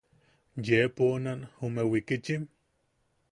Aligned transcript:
¿Yee 0.65 0.87
poonan 0.95 1.39
jume 1.57 1.83
wikichim? 1.91 2.43